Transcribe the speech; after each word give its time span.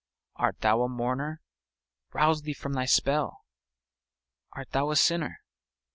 Art 0.35 0.61
thou 0.61 0.81
a 0.81 0.89
mourner? 0.89 1.41
Rouse 2.11 2.41
thee 2.41 2.53
from 2.55 2.73
thy 2.73 2.85
spell; 2.85 3.45
Art 4.51 4.71
thou 4.71 4.89
a 4.89 4.95
sinner? 4.95 5.41